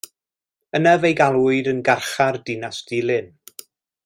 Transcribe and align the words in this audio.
Yna 0.79 0.93
fe'i 1.03 1.15
galwyd 1.19 1.71
yn 1.75 1.83
Garchar 1.91 2.43
Dinas 2.49 2.81
Dulyn. 2.89 3.33